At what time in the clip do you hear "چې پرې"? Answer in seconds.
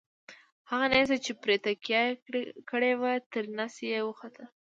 1.25-1.55